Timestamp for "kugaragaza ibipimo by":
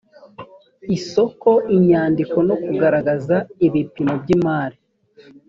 2.65-4.29